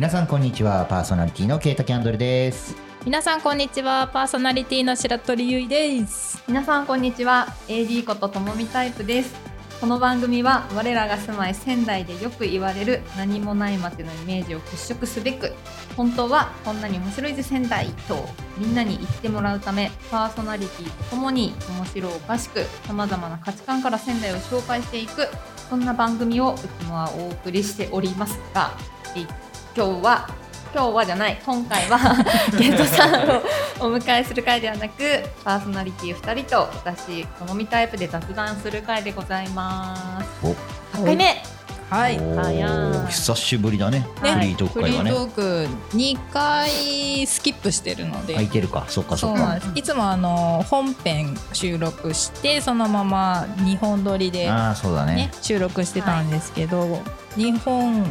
[0.00, 2.74] 皆さんこんにちはパーソナリティのケイタキャンドルです。
[3.04, 6.42] 皆さんこんにちはパーソナリティの白鳥ゆいです。
[6.48, 9.34] 皆さんこんにちは AD ことともみタイプです。
[9.78, 15.52] この番組は我らが住まい仙台でよく言われる何もない街のイメージを払拭すべく
[15.98, 18.26] 本当はこんなに面白いぜ仙台と
[18.56, 25.28] みんなに言ってもらうためパーソナリティとともに面白おかしくさまざまな価値観から仙台を紹介していく
[25.68, 28.72] そんな番組をいつもはお送りしておりますが
[29.16, 30.28] え今日は
[30.72, 31.98] 今日はじゃない今回は
[32.58, 33.42] ゲストさんを
[33.80, 40.46] お迎えする回ではなくパーソナリティ2人と私好みタイプで雑談する回でございます。
[40.46, 40.54] お。
[40.98, 41.42] 8回目。
[41.88, 42.20] はい。
[43.10, 44.06] 久しぶりだね。
[44.22, 44.32] ね。
[44.32, 45.10] フリートーフリーク会はね。
[45.10, 48.34] トーク2回スキップしてるので。
[48.34, 48.84] 空いてるか。
[48.88, 49.38] そっかそっか。
[49.38, 49.72] そうなんです。
[49.74, 55.14] いつもあの本編収録してそのまま2本撮りで、ああそうだね。
[55.16, 57.02] ね、収録してたんですけど、
[57.36, 58.04] 2本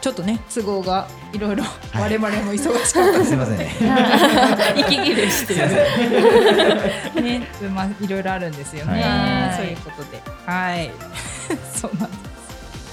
[0.00, 2.18] ちょっとね都合がいろいろはい。
[2.18, 3.18] 我々も忙しかった。
[3.18, 3.58] ですいません。
[3.58, 3.70] ね
[4.76, 5.60] 息切れしてる。
[7.22, 9.02] ね、まあいろいろあるんですよね。
[9.02, 9.56] はい。
[9.56, 10.90] そういうことで、はい。
[11.74, 12.30] そうなんです。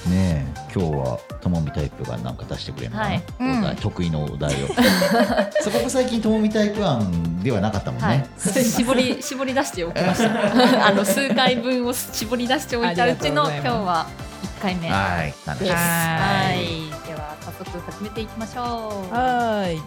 [0.08, 3.24] ねえ今日はともみタイプがなんか出してくれるのはい。
[3.80, 4.68] 得意のお題を。
[5.62, 10.88] そこも最近ともみタイプ案ではなかったもんね、はい、絞り絞り出しておきました。
[10.88, 14.08] あの数回分を絞り出しておいたうちの今日は
[14.60, 14.90] 1回目。
[14.90, 15.34] はい。
[15.46, 15.70] なんです。
[15.70, 16.77] ですはい
[17.48, 19.14] 早速始めていきましょう。
[19.14, 19.80] はい。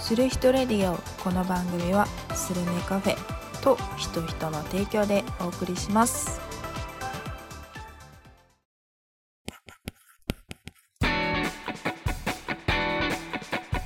[0.00, 3.16] する人レディオこの番組はスルメカフェ
[3.64, 6.40] と人人の提供でお送りします。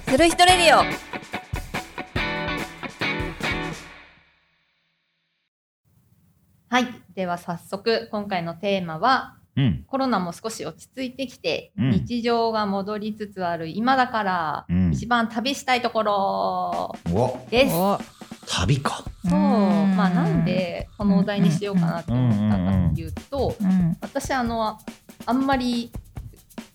[0.07, 0.85] する人レディオ。
[6.69, 6.87] はい。
[7.15, 9.85] では早速今回のテーマはうん。
[9.87, 11.91] コロナも少し落ち着いてきて、うん。
[11.91, 14.93] 日常が戻りつつある今だから、うん。
[14.93, 17.47] 一番旅したいところお。
[17.51, 17.75] です。
[17.75, 17.99] お。
[18.49, 19.05] 旅か。
[19.29, 19.39] そう。
[19.39, 19.97] うん。
[19.97, 23.97] まあなんでこのお題にしようかなって思ったかっていうと、うん。
[24.01, 24.79] 私あの
[25.27, 25.93] あんまり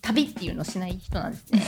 [0.06, 1.64] 旅っていうのしない人なんですね。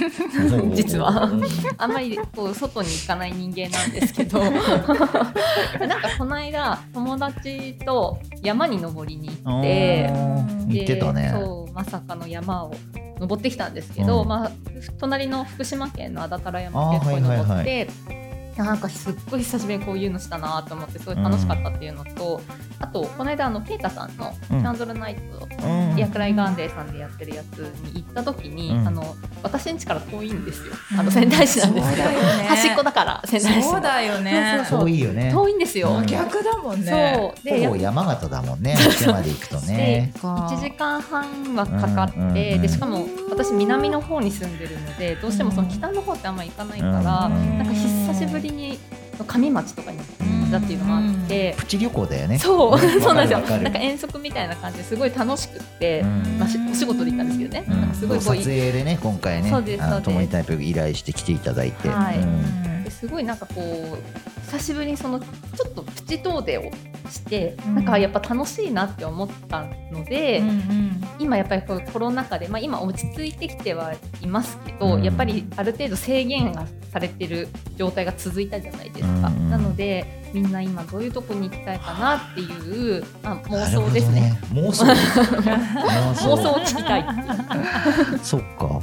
[0.76, 1.10] 実は。
[1.26, 1.44] う ん
[1.78, 4.40] あんまりこう外に行かない人間なんですけど。
[4.44, 10.08] なんかこの間友達と山に登りに行って。
[10.10, 11.24] あー言ってたね。
[11.24, 12.74] でそうまさかの山を
[13.20, 14.28] 登ってきたんですけど、うん。
[14.28, 14.52] まあ、
[15.00, 18.28] 隣の福島県の安達太良山っていうところにあーはい登って、はい
[18.58, 22.42] なんかすっごい久しぶりにこういうのしたなと思ってすごい楽しかったっていうのと、
[22.80, 24.66] あとこの間あのペータさんの「チうん。
[24.66, 25.46] ャンドルナイト」
[25.98, 26.08] うん。
[26.08, 28.88] ヤクライガーデーさんでやってるやつに行った時に、うん。
[28.88, 30.74] あの私ん家から遠いんですよ。
[30.98, 32.16] あの仙台市なんですけど、ね。
[32.48, 33.72] 端っこだから仙台市の。
[33.72, 34.66] そうだよね。
[34.68, 35.32] そう遠いよね。
[35.32, 36.06] 遠いんですよ、うん。
[36.06, 37.34] 逆だもんね。
[37.36, 37.44] そう。
[37.44, 38.76] でほぼ山形だもんね。
[38.78, 40.14] あっちまで行くとね。
[40.22, 42.62] か1時間半はかかって、うんうんうん。
[42.62, 47.58] でしかも私南の方に住んでるのでどうしてもその北の方ってあんま行かないから、うん。
[47.58, 48.80] なんか久しぶりに
[49.26, 50.04] 上町とかに行
[50.58, 52.40] っていうのもあって、プチ旅行だよね。
[52.40, 52.80] そう。
[52.80, 53.58] ねそうなんですよ。
[53.60, 56.40] なんか遠足みたいな感じですごい楽しくって、うん。
[56.40, 57.82] まあ、しお仕事で行ったんですけどね、うん。
[57.82, 60.10] なんかすごいこ撮う影でね今回ねそうですあのそうです。
[60.12, 62.92] 共にタイプ依頼して来ていただいて、はい。
[62.92, 65.28] すごいなんかこう久しぶりにそのちょ
[65.68, 66.72] っとプチ遠出を
[67.10, 67.76] して、うん。
[67.76, 71.04] なんかやっぱ楽しいなって思ったので、うんうん。
[71.20, 75.04] 今やっぱりこうコロナ禍で、まあ、今落ち着いてきてはいますけど、うん。
[75.04, 79.50] やっぱりある程度制限がされてる状態が続いたじゃないですか、うん。
[79.50, 84.40] なのでみんな今どういうとこに行きたいかなっていう、まあ、妄想ですね。
[84.54, 84.86] 妄想。
[84.86, 84.94] 妄
[86.16, 87.06] 妄想を聞きたい
[88.24, 88.82] そっか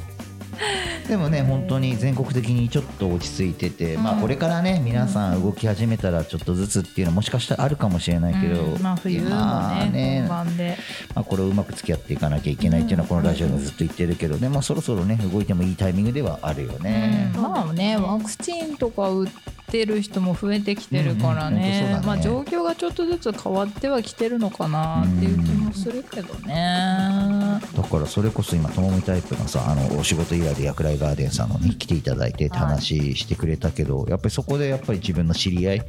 [1.09, 10.77] でもね本当に全国的にちょっと落ち着いてて、まあうんこれからね皆さん動き始めたらちょっとずつっていうのもしかしたらあるかもしれないけど、うんまあ冬もまあね本番で。
[11.15, 17.33] まあ、これをうまく付き合っていかなきゃいけないっていうのはこのラジオでずっと言ってるけどね、まあ、そろそろね動いてもいいタイミングではあるよね。
[17.37, 19.29] うんまあねワクチンとか打っ
[19.75, 27.59] てる人も増えてきてるからうんうんね,、まあ状況がちょっとずつ変わってはきてるのかなっていう気もするけどね。
[27.76, 35.82] だからそれこそ今ともみタイプのさあのお仕事以来でヤクライガーデンさんのに来ていただいてって話してくれたけど、やっぱりそこでやっぱり自分の知り合い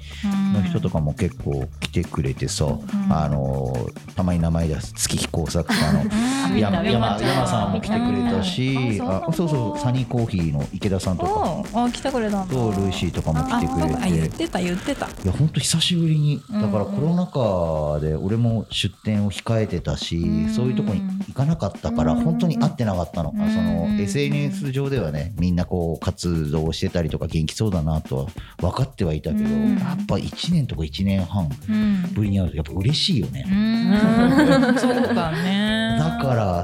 [0.53, 2.65] の人とかも結構来てくれてさ、
[3.09, 3.75] あの
[4.15, 6.57] たまに名前出す月飛行作家のうん。
[6.57, 9.07] 山山山さんも来てくれたし、うん。
[9.07, 11.31] あそうそうサニーコーヒーの池田さんとか。
[11.73, 12.53] おあ来てくれたんだ。
[12.53, 14.27] とルーシーとかも来てくれああ言て。
[14.27, 15.05] ってた言ってた。
[15.07, 28.27] いや本当久しぶりにうんだからコロナ禍で俺も出店を控えてたし、うんそういうとこに行かなかったからうん本当に会ってなかったの、うんその SNS 上ではねみんなこう活動してたりとか元気そうだなとは
[28.59, 32.13] 分かってはいたけど、うんやっぱ1年とか1年半うん。
[32.13, 33.45] ぶりに会うとやっぱ嬉しいよね。
[33.47, 33.51] う
[34.73, 34.93] んそう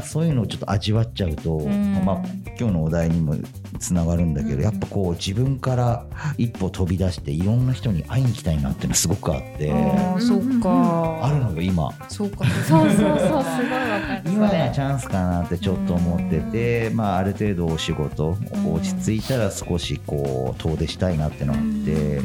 [0.04, 2.06] そういうのをちょっと味わっちゃうと、ん。
[2.06, 2.16] まあ、
[2.60, 3.36] 今日のお題にも
[3.80, 6.06] つながるんだけど、やっぱこう自分から
[6.38, 11.26] 一歩飛び出していろんな人に会いに行きたいなっていうのはすごくあって、あーそっか。
[11.26, 11.90] あるのよ今。
[12.10, 12.46] そうか。
[12.68, 22.22] そうそうそうすごいわかる今がチャンスかなってちょっと思ってて、まあ、ある程度お仕事落ち着いたら少しこう遠出したいなってのがあって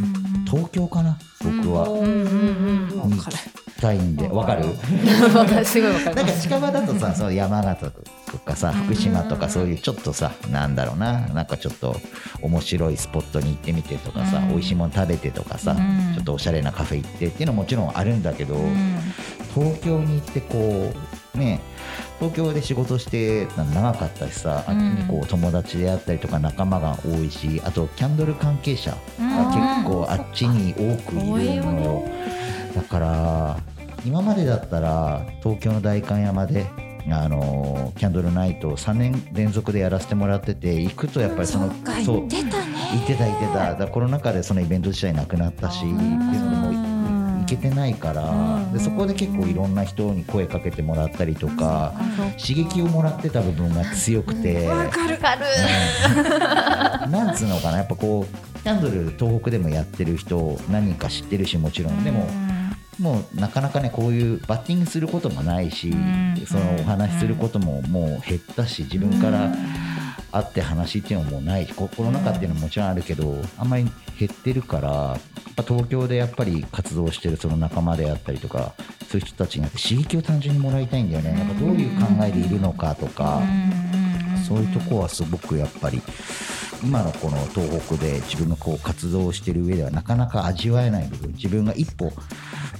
[0.46, 1.86] 東京かな僕は。
[3.82, 4.06] うんうんうん。
[4.06, 4.16] に行きたいん。
[4.16, 4.64] で わかる。
[5.64, 7.90] すごいわかりなんか近場だとさその山形
[8.30, 11.20] とかさ福島とかそういうちょっとさなんだろうな。
[11.28, 12.00] なんかちょっと
[12.42, 14.48] 面白いスポットに行ってみてとかさ、うん。
[14.48, 16.14] 美味しいもの食べてとかさ、うん。
[16.14, 18.54] ちょっとおしゃれなカフェ行ってっていうのももちろんあるんだけど、
[19.54, 20.92] 東京に行ってこ
[21.34, 21.60] うね
[22.18, 28.96] 東京で仕事して長かったしさあっちにこう友達であったりとか仲間が多いしあとキャンドル関係者が
[29.46, 32.04] 結構あっちに多くいるのよ。
[32.76, 33.56] だから
[34.04, 36.66] 今までだったら東京の代官山で
[37.08, 41.72] あのキャンドルナイトを3年連続でやらせてもらってて行くとやっぱりその
[42.04, 42.76] そう出たね。
[42.92, 43.52] 行ってた行ってた。
[43.70, 46.74] だからコロナ禍でそのイベント自体なくなったしっていうのでもう
[47.40, 51.94] 行けてないからでそこで結構いろんな人に声かけてもらったりとか
[52.44, 54.66] 刺激をもらってた部分が強くて。
[54.66, 55.46] わかるかる。
[57.06, 57.10] うん。
[57.12, 57.78] なんつうのかな。
[57.78, 62.02] やっぱこうキャンドル東北でもやってる人何人か知ってるしもちろん。
[62.02, 62.26] でも
[62.98, 66.46] もうなかなかねこういうバッティングすることもないしん。
[66.46, 69.54] そのお話しすることももう減ったし自分から
[70.32, 75.18] 会って話っていうのももうないコロナ禍っていうのももちろんあるけどあんまり減ってるから
[75.66, 78.74] 東京でやっぱり活動してるその仲間であったりとか
[79.08, 81.32] そういう人たちになって刺激を単純にもらいたいんだよね。
[81.32, 81.48] なん。
[81.48, 83.42] かどういう考えでいるのかとか。
[84.46, 86.00] そういうとこはすごくやっぱり
[86.82, 92.10] 今のこの東北で自分がこう活動してる上ではなかなか味わえない部分自分が一歩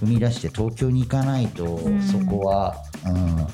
[0.01, 2.77] 踏み出して東京に行かないとそこは、
[3.07, 3.47] うん、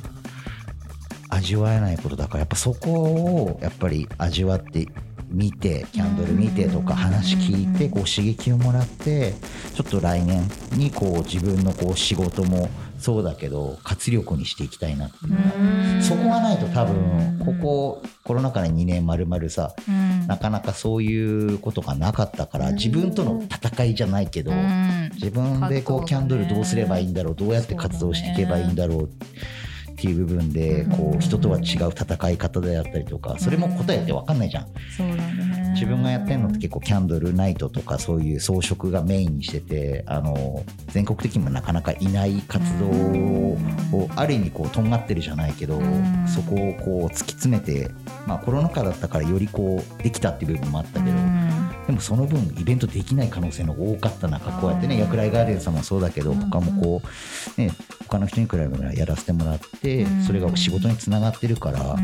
[1.30, 4.88] 味わえないことだからやっぱそこをやっぱり味わって
[5.28, 9.34] 見てキャンドル見てとか話聞いてこう刺激をもらって
[9.74, 10.42] ちょっと来年
[10.72, 12.68] にこう自分のこう仕事も
[13.02, 19.74] そうだけど活力にしていきたいなっていうそこがないと多分ここコロナ禍で2年まるまるさ
[20.28, 24.52] なかなかそういうことがなかったから自分との戦いじゃないけど
[25.14, 34.66] 自分でこうキャンドルどうすればいいんだろうどうやって活動していけばいいんだろうっていう部分でこう人とは違う戦い方であったりとかそれも答えって分かんないじゃん。
[34.96, 43.58] そうだね自分がやってるのって結構キャンドルナイトとかそういう装飾がメインにしててあの全国的にもなかなかいない活動を
[44.16, 46.12] ある意味こうとんがってるじゃないけどん。
[46.28, 47.90] そこをこう突き詰めて、
[48.26, 51.16] まあ、コロナ禍だったからよりこうできたっていう部分もあったけど
[51.86, 57.02] でもその分イベントできない可能性の多かった中こうやってね薬来ガーデンさんもそうだけど他もこ
[57.58, 57.70] うね
[58.08, 61.96] 他の人に比べたらやらせてもらってそれが仕事につながってるから。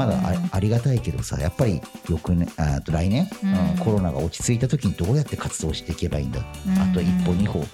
[0.00, 3.50] まだあありがたいけどさやっぱり翌年あと来年、うん。
[3.50, 7.64] うんコロナが落ち着いた時にどうやって活動していけばいいんだ、あと一歩二歩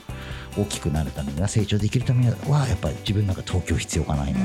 [0.57, 4.41] 大きくなるためには成長できるためにはやっぱり自分なんか東京必要かないな、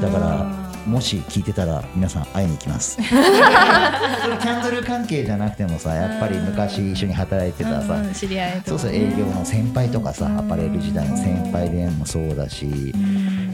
[0.00, 2.98] だからもし聞いてたら皆さん会いに行きます。
[3.02, 12.92] キャンドル関係じゃなくてもさやっぱり昔一緒に働いてたさ、知り合いそうそう営業の先輩とかさアパレル時代の先輩でもそうだし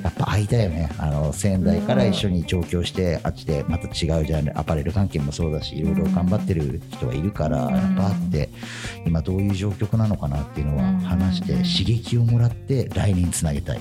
[0.02, 0.90] やっぱ会いたいよね。
[0.99, 8.49] あの仙台から一緒に上京してあっちでまた違うジャンルアパレル関係もそうだしいろいろ頑張ってる人はいるからやっぱ会って
[9.07, 13.81] 今どういう状況なのかなっていうのは話して刺激をもらって来年につなげたい。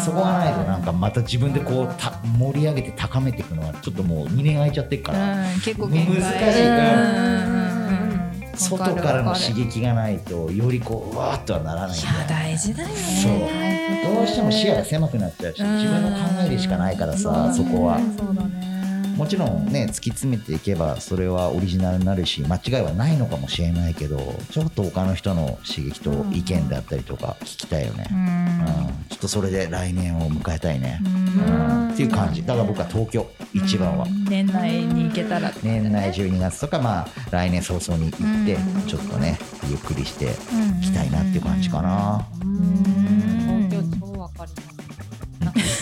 [0.00, 5.44] そこがないとなんかまた自分でこうた盛り上げて高めていくのはちょっともう2年空いちゃってるから。
[5.64, 7.72] 結構難しいうん
[8.54, 13.71] 外からの刺激がないとよりこううわーっとはならないんだよね大事だよね
[14.04, 17.98] どうしても視野が狭くなっちゃうし自分の考えでしかないからさそこは。
[19.16, 24.18] もちろんね突き詰めていけばそれはオリジナルになるし間違いはないのかもしれないけど
[24.50, 28.22] ちょっと他の人の刺激と意見であったりとか聞きたいよね、ううん。
[28.24, 31.08] んちょっとそれで来年を迎えたいね、う
[31.50, 31.90] ん。
[31.92, 32.44] っていう感じ。
[32.44, 34.06] だから僕は東京一番は。
[34.28, 35.52] 年内に行けたら。
[35.62, 38.82] 年内12月とか、まあ、来年早々に行ってうん。
[38.88, 40.32] ちょっとねゆっくりして
[40.80, 42.26] いきたいなっていう感じかな。
[42.40, 43.01] 東京超わかります。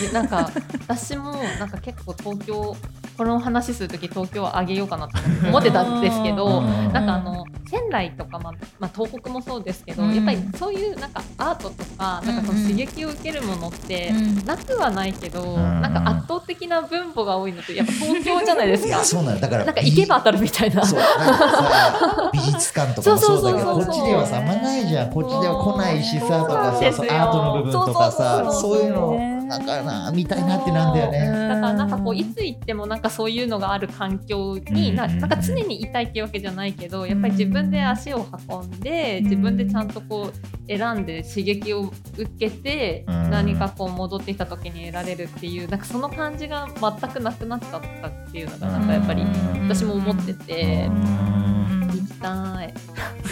[0.09, 0.49] なんか
[0.87, 2.75] 私もなんか結構東京
[3.17, 5.17] この話する時東京はあげようかなと
[5.47, 6.93] 思ってたんですけど、うん。
[6.93, 10.15] なんかあの仙台とか、まあまあ、東北もそうですけど、うん。
[10.15, 14.45] やっぱりそういうなんかアートとかなんかその刺激を受けるものってうん。
[14.45, 15.81] なくはないけど、ん。
[15.81, 19.03] なんか圧倒的な分母が多いのってやっぱ東京じゃないですいやか。
[19.03, 20.83] そうなのだからなんか行けば当たるみたいな。
[20.83, 23.95] そうなんかさ美術館とかもそうだけどそうそうそうそう。
[23.95, 25.11] こっちではさあんまないじゃん。
[25.11, 28.83] こっちでは来ないしさとかさアートの部分とかさそうそうそうそうそう。
[28.83, 31.19] いうのなんかなみたいなってなんだよね。
[31.27, 43.31] だからなんかこういつ行ってもなんかそういうのがある環境になうんなんか常にいたいっていうわけじゃないけどやっぱり自分で足を運んで自分でちゃんとこう選んで刺激を受けてうん。
[43.31, 51.87] 何かこう戻ってきた時に得られるっていうなんかその感じが全くなくなっちゃったっていうのがなんかやっぱりうん私も思っててうん。
[51.91, 52.73] 行きたい。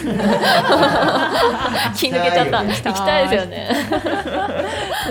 [1.96, 2.58] 気抜けちゃった。
[2.64, 3.68] 行きたいですよね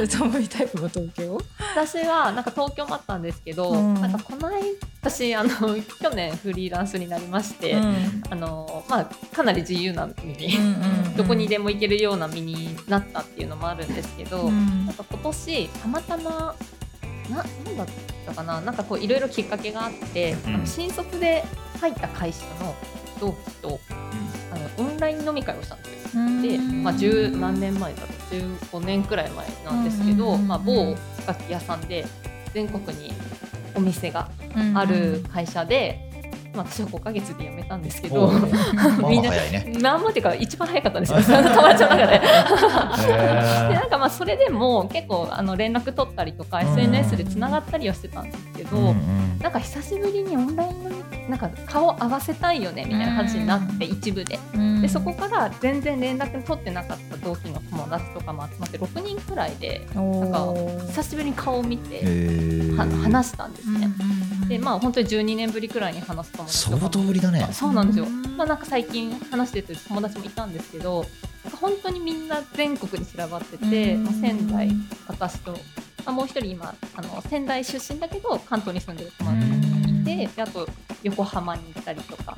[0.10, 1.38] ともみタイプも東京？
[1.76, 3.94] 私はなんか東京もあったんですけど、うん。
[3.96, 4.56] なんかこの間
[5.02, 5.50] 私あの
[6.02, 8.24] 去年フリーランスになりまして、うん。
[8.30, 14.86] あのまあ、かなり自由な身に、うんどこにでも行けるような身になったっていうのもあるんですけど、うん。
[14.86, 16.56] なんか今年たまたま
[17.30, 17.88] ななんだっ
[18.26, 18.62] たかな？
[18.62, 20.56] なんかこういろいろきっかけがあって、うん。
[20.56, 21.44] あの新卒で
[21.80, 22.76] 入った会社の
[23.20, 23.80] 同期と
[24.52, 26.24] あのオンライン飲み会をしたんですよ。
[26.42, 28.10] で、まあ、十何年前だろう
[28.72, 30.96] 15年くらい前なんですけど、まあ、某
[31.28, 32.06] 楽器屋さんで
[32.54, 33.14] 全国に
[33.76, 34.30] お店が
[34.74, 36.09] ある会社で、
[36.60, 38.30] まあ、私は5ヶ月で辞めたんですけど。
[39.08, 39.74] みんなね。
[39.82, 41.20] まあまあっていうか一番早かったんですよ。
[41.24, 42.08] 友達の中で。
[42.08, 42.20] でへ
[43.74, 46.68] なんかまあそれでも結構あの連絡取ったりとかうん。
[46.68, 49.40] SNS でつながったりはしてたんですけど、んうん。
[49.42, 50.90] なんか久しぶりにオンラインの
[51.30, 54.38] なんか顔合わせたいよねみたいな話になって一部で。
[54.82, 60.46] でそこから全然連絡取ってなかった同期の友達とかも集まって6人くらいでなんか
[60.88, 62.04] 久しぶりに顔を見て
[63.02, 63.90] 話したんですね。
[64.50, 67.48] でまあ本当に12年ぶりくらいに話す友達と相当ぶりだね。
[67.52, 68.36] そうなんですよ、うん。
[68.36, 71.06] まあ、なんか最近話してて友達もいたんですけど
[71.44, 74.72] なんか本当にみんな全国に散らばってて、まあ、仙台
[75.08, 75.58] 私と、ま
[76.08, 80.68] あ、もう一人今あの仙台出身だけど関東に住んでる友達もいて、であと
[81.04, 82.36] 横浜に行ったりとか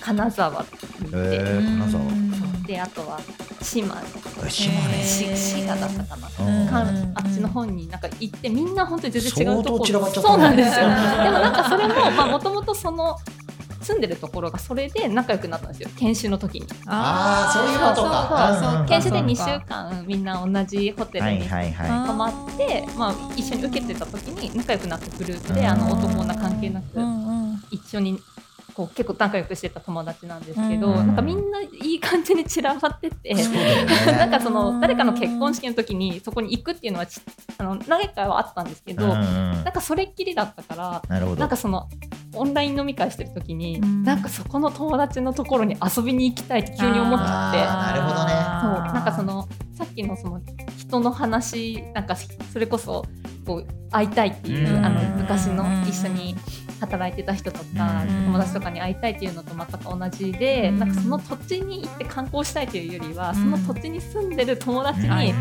[0.00, 2.04] 金沢に行って、へー金沢
[2.70, 3.18] であとは
[3.60, 3.96] 島。
[4.48, 6.28] 滋賀だったかな。
[6.28, 6.68] うん。
[6.68, 6.86] か
[7.16, 10.28] あっちの方になんか行ってみんな本当に全然違うとこ相当散らばっちゃった。
[10.28, 10.74] ねそうなんですよ。
[10.76, 13.16] でもなんかそれもまあもともとその
[13.80, 15.88] 住んでるところがそれで仲良くなったんですよ。
[15.98, 16.66] 研修の時に。
[16.86, 17.58] あー。
[17.58, 18.50] そういうことか。
[18.54, 18.84] そうそううんう。
[18.84, 18.86] ん。
[18.86, 26.86] 研修で2週間みんな同じホテルはいにはいは泊まって、まあ、一緒に受けてた時に仲良くなったグループであの男女関係なく
[27.72, 28.20] 一緒に
[28.74, 30.96] こう結構仲良くしてた友達なんですけど、うん。
[30.96, 33.34] なんかみんないい感じに散らばってて。
[34.06, 37.20] なんかその誰かの結婚式の時にそこに行くっていうのはち
[37.58, 39.64] あの何回はあったんですけど、うんうん。
[39.64, 41.88] なんかそれっきりだったからなんかその
[42.34, 44.02] オンライン飲み会してる時に、うん。
[44.02, 48.32] なんかそこの友達のところに遊びに行きたいって急に思っちゃってなるほどね。
[48.62, 50.40] そうなんかそのさっきのその
[50.76, 53.04] 人の話なんかそれこそ
[53.46, 54.84] こう会いたいっていう、うん。
[54.84, 56.36] あの昔の一緒に
[56.80, 58.24] 働いてた人とか、うん。
[58.26, 60.78] 友達とかに会いたいっていうのと全く同じで、うん。
[60.78, 63.34] なんかその土地に行って観光したいというよりは、うん。
[63.36, 65.32] その土地に住んでる友達に、会い。
[65.32, 65.38] に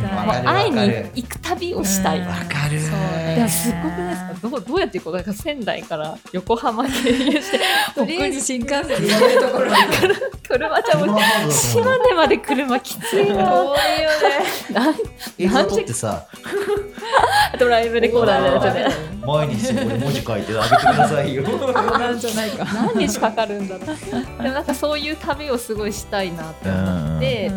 [1.15, 2.19] 行く旅をしたい。
[2.19, 2.27] うん。
[2.27, 2.79] わかる。
[2.79, 4.49] すっごくないですか？
[4.49, 7.59] どうどうやってこうなんか仙台から横浜経由して
[7.95, 9.73] とりあえず新幹線で行けるところに。
[10.49, 13.45] 車じゃ島根まで車きついな。
[13.45, 14.09] 遠いよ
[15.37, 16.25] 映像撮ってさ、
[17.59, 21.43] ドライブレコーダーでやつで毎日これ文字書いてあげてくださいよ。
[21.43, 22.65] なんじゃないか。
[22.65, 23.85] 何日かかるんだろう
[24.43, 27.51] でもなんかそういう旅をすごいしたいなって思って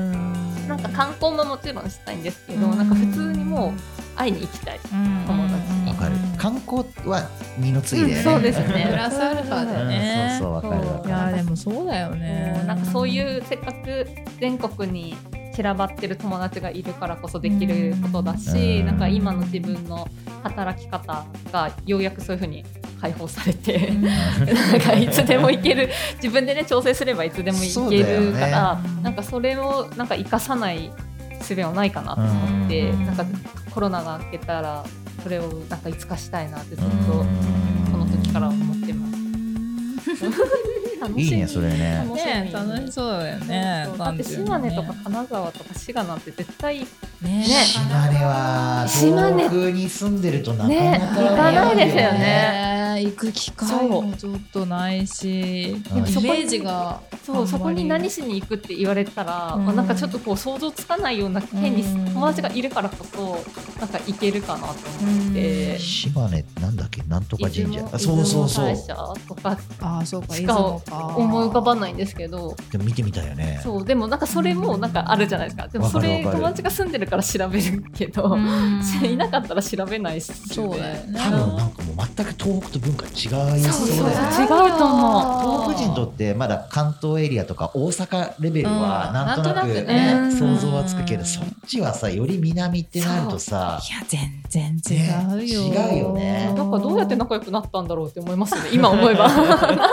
[0.69, 3.81] なんか観光ももちろんしたいんですけどなんか普通にもう
[4.17, 5.89] 会いに行きたい友達に。
[5.91, 6.13] わかる。
[6.39, 8.23] 観光は二の次だよね。
[8.23, 8.87] そうですね。
[8.91, 10.31] プラスアルファでね。
[10.33, 12.65] うんそうそうわかるわそういやでもそうだよね。
[12.67, 14.07] なんかそういうせっかく
[14.41, 15.17] 全国に
[15.55, 18.87] 散らばってる友達がいるからこそできることだし、うん。
[18.87, 20.09] なんか今の自分の
[20.43, 22.65] 働き方がようやくそういうふうに
[23.01, 25.89] 解放されて、なんかいつでも行ける。
[26.17, 29.03] 自分でね調整すればいつでも行けるから、ね。
[29.03, 30.91] なんかそれをなんか生かさない
[31.41, 33.07] 術はないかなと思って、うん。
[33.07, 33.25] なんか
[33.71, 34.85] コロナが明けたら
[35.23, 36.91] それをなんかいつかしたいなってずっうん。
[37.07, 37.13] と
[37.91, 39.13] この時から思ってます。
[41.03, 41.23] 楽しみ。
[41.25, 42.05] いいねそれね。
[42.09, 42.31] 楽しみ。
[42.31, 46.87] ね楽しそうだよねだって島根とか金沢とか滋賀なんて絶対ね。
[47.23, 47.45] ね。
[47.45, 49.45] 島根は島根。
[49.45, 59.67] 遠くに住んでるとなかなかね行かないですよね行く機会もちょっとないしでもイメージがそうそこに何しに行くって言われたら、うん。
[59.67, 62.13] まあなんかちょっとこう想像つかないような県にうん。
[62.13, 63.45] 友達がいるからこそ
[63.81, 65.79] なんか行けるかなと思って。
[65.79, 67.03] 島根なんだっけ？
[67.03, 67.99] なんとか神社。
[67.99, 68.77] そうそうそう。
[68.77, 68.95] 社
[69.29, 69.59] とか。
[69.81, 72.57] ああそうかしか思い浮かばいないんですけど。
[72.71, 73.61] でも見てみたいよね。
[73.63, 75.69] そうでもなんかそれもなんかあるじゃないですか。
[75.69, 78.37] でもそれ友達が住んでるから調べるけど、
[79.05, 80.73] いなかったら調べないっすよね。
[80.73, 81.21] そうだよね。
[81.21, 84.13] 多分なんかもう全く東北と文化違いそうだよね。
[84.41, 85.69] 違うと思う。
[85.69, 89.15] 東北人にとってまだ関東エリアとか大阪レベルはうん。
[89.15, 90.29] なんとなくなんとなくね。
[90.29, 94.05] ね想像はつくけどそっちはさより南ってなるとさいや
[94.49, 96.53] 全然違うよ、ね違うよね。
[96.57, 99.29] なんかどうやって仲良くなったんだろうって思いますね 今思えば。
[99.33, 99.85] なんか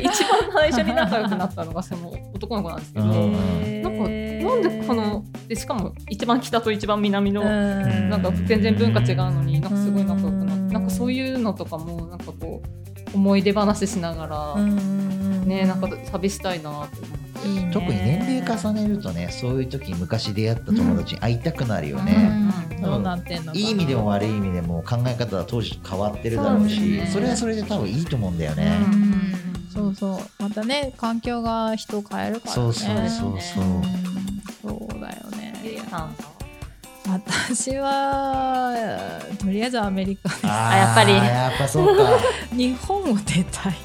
[0.00, 3.82] 一番最初に仲良くなったのがその男の子なんですけど、うん。
[3.82, 8.08] なんかなんでこのでしかも一番北と一番南の、うん。
[8.08, 10.15] なんか全然文化違うのになんかすごい仲
[10.86, 12.62] かそういうのとかもなんかこ
[13.12, 17.26] う思い出話しながら、ねなんか旅したいなと思って。
[17.72, 22.28] 特に年齢重ねるとねそういう時に昔出会った友達に会いたくなるよね、
[22.70, 23.58] うんどうなってんのかな。
[23.58, 27.08] いい意味でも悪い意味でも考え方は当時と変わってるだろうしね。
[27.10, 29.16] それはそれで多分いいと思うんだよね、うん
[29.72, 30.42] そうそう。
[30.42, 32.54] またね環境が人を変えるからね。
[32.54, 33.64] そうそうそうそう。
[33.64, 33.82] うん。
[34.62, 35.54] そうだよね
[37.08, 40.40] 私はとりあえずアメリカです。
[40.44, 41.12] あーやっぱり。
[41.14, 42.18] やっぱそうか。
[42.52, 43.74] 日本を出たい。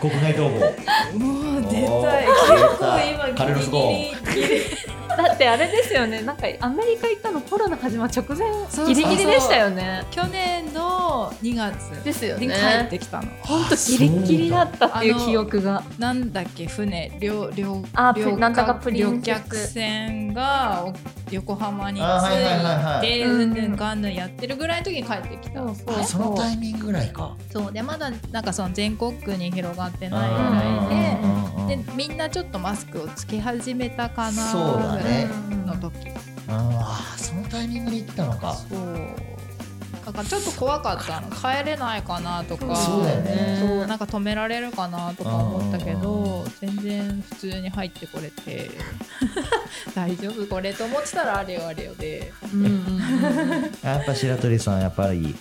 [0.00, 0.50] 国外逃亡
[1.18, 1.74] もう出た
[2.20, 2.26] い。
[2.26, 2.38] 結
[2.78, 3.94] 構今カルロスゴーン
[4.34, 4.60] ギリギリ
[5.22, 6.22] だってあれですよね。
[6.22, 10.04] なんかアメリカ行ったのコロナ始まる直前ギリギリでしたよね。
[10.10, 12.46] 去年の2月ですよね。
[12.46, 13.28] に帰ってきたの。
[13.42, 15.82] 本当ギリギリだったっていう記憶が。
[15.98, 19.34] なんだっけ船両両あ両なんとかプリンセス。
[19.34, 20.92] 旅客船がお
[21.30, 23.08] 横浜に着いはいはいはい。
[23.08, 25.60] いてうんうんぬんかんぬんやってるぐらいの時に帰ってきた。
[25.60, 26.00] そうそう。
[26.00, 27.36] あそのタイミングぐらいか。
[27.52, 27.72] そう。
[27.72, 30.52] でまだなんかその全国区に広がってないぐうん
[30.88, 34.58] らいででみんなちょっとマスクをつけ始めたかなぐ
[35.04, 35.26] らい
[35.66, 36.08] の時。
[36.50, 38.54] あーそのタイミングで行ったのか。
[38.54, 38.78] そう
[40.08, 41.20] だからちょっと怖かった。
[41.20, 42.74] の帰れないかなとか。
[42.76, 43.58] そうだよね。
[43.60, 48.70] そうなんか止められるかなとか思ったけど全然普通に入ってこれて。
[49.94, 52.32] 大丈夫これと思ってたらあれよあれよで。
[52.54, 55.36] うんうんうんやっぱ白鳥さんやっぱり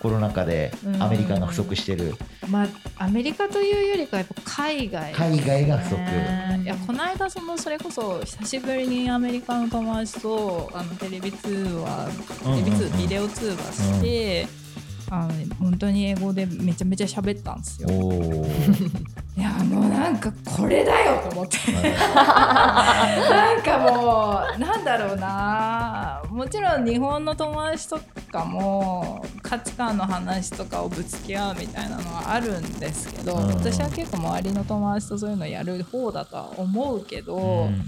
[0.00, 1.02] ココロナ禍でうん。
[1.02, 2.14] アメリカが不足してる。
[2.48, 5.12] まあアメリカというよりかやっぱ海外。
[5.12, 5.96] 海外が不足。
[6.00, 6.60] ね。
[6.62, 12.08] いやこの間そのそれこそ久しぶりにアメリカの友達とあのテレビ通話
[12.42, 12.92] テレビ通うんうん。
[12.92, 14.65] うんビデオ通話して、
[15.10, 17.88] あの本当に英語でめちゃめちゃ喋ったんですよ。
[19.36, 21.58] いやもうなんかこれだよと思って。
[21.72, 26.22] なんかもうなんだろうな。
[26.30, 28.00] もちろん日本の友達と
[28.32, 33.46] かも価値観の話とかをぶつけ合うみたいなのはあるんですけど、うん。
[33.48, 37.82] 私は結構周りの友達とそういうのやる方だとは思うけど、うんうん。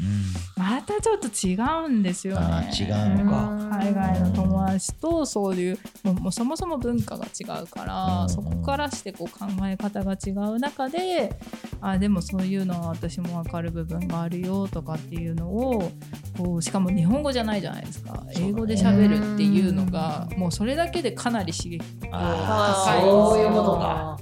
[0.57, 1.55] またちょっと違
[1.87, 2.71] うんですよあね。
[2.73, 3.77] ー違うのか。
[3.79, 11.35] 海外の友達とそういうもうもうそもそも文化が違うから、うんそこからしてこう考え方が違う中で
[11.81, 15.91] あでもそういうのは私も分かる部分があるよとかっていうのを
[16.37, 18.23] こうしかも日本語じゃないじゃないですか。
[18.37, 21.81] 英語で喋るっていうのがもうそれだけでかなり刺激
[22.13, 24.19] あ高いそういうことか。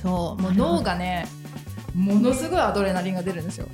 [0.00, 0.42] そう。
[0.42, 1.26] もう脳がね
[1.94, 3.66] ものすごいアドレナリンが出るんですよ。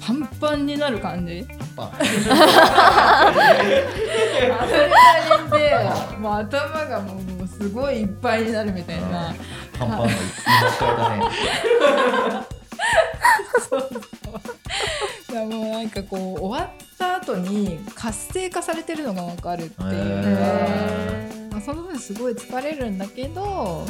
[0.00, 1.46] パンパンになる感じ。
[1.76, 7.22] パ アドレナリンでもう頭がもう
[7.64, 9.34] すごいいっぱいになるみたいな。
[9.78, 10.22] パンパンの言い換
[10.92, 11.24] えだね
[15.30, 19.88] いやもうなんかこう終わった後に活性化されてるのがわかるっていう
[21.50, 23.86] まあ、その分すごい疲れるんだけど、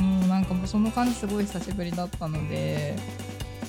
[0.00, 2.96] うん、なんかもうその感じすごい久しぶりだったので。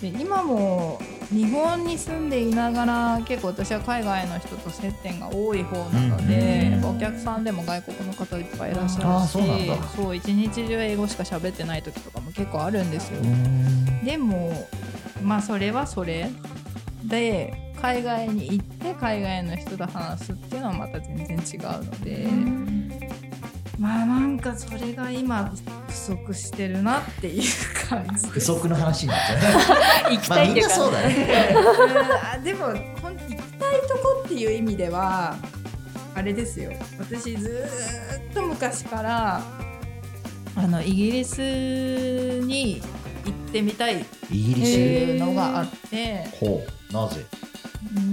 [0.04, 1.00] で今も
[1.32, 13.20] 日本に住んでいながら結構私は海外の人と接点が多い方なので、うんお客さんでも外国の方いっぱいいらっしゃるしそう一日中英語しか喋ってない時とかも結構あるんですよ。
[13.22, 14.06] うん。
[14.06, 14.68] でも
[15.24, 16.30] まあそれはそれ。
[17.06, 22.28] で海外に行って海外の人と話すっていうのはまた全然違うので、
[23.80, 25.52] まあなんかそれが今
[25.88, 27.44] 不足してるなっていう
[27.90, 28.40] 感じ不。
[28.40, 30.16] 足の話になっちゃうね。
[30.18, 31.56] 行きたいっていうか、そうだね。
[32.34, 35.36] あでも行きたいとこっていう意味では
[36.16, 36.72] あれですよ。
[37.00, 39.42] 私ずーっと昔から
[40.56, 42.80] あのイギリスに
[43.26, 46.28] 行ってみたいっイギリてスいうのがあって。
[46.40, 46.94] ほう。
[46.94, 47.26] なぜ？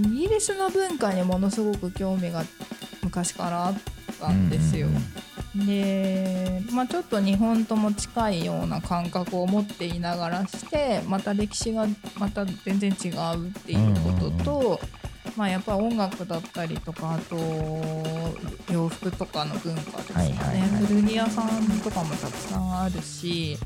[0.07, 2.44] イギリスの文化にものすごく興味が
[3.03, 3.75] 昔からあっ
[4.18, 4.87] たんですよ。
[4.87, 11.87] うんうんで、まあ、ちょっと日本とも近いような感覚を持っていながらしてまた歴史が
[12.19, 14.81] また全然違うっていうことと、
[15.37, 17.37] まあ、やっぱ音楽だったりとかあと
[18.73, 20.87] 洋服とかの文化ですよね、はいはいはい。
[20.87, 23.59] 古着屋さんとかもたくさんあるし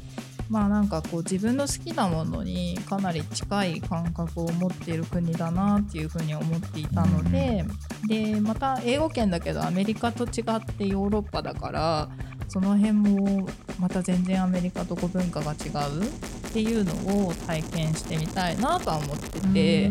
[0.48, 7.64] まあなんかこう自分の好きなものにかなり近い感覚を持っている国だなっていうふうに思っていたので、
[8.08, 12.08] でまた英語圏だけどアメリカと違ってヨーロッパだから
[12.48, 19.90] その辺もまた全然アメリカとこう文化が違うっていうのを体験してみたいなとは思ってて。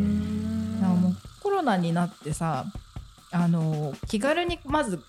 [0.83, 2.65] なんかもうコロナになってさ
[3.31, 4.99] あの気軽にまず